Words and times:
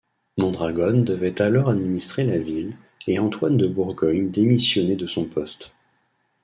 Mondragón 0.37 1.03
devait 1.03 1.39
alors 1.43 1.69
administrer 1.69 2.23
la 2.23 2.39
ville, 2.39 2.75
et 3.05 3.19
Antoine 3.19 3.55
de 3.57 3.67
Bourgogne 3.67 4.31
démissionner 4.31 4.95
de 4.95 5.05
son 5.05 5.25
poste. 5.25 5.73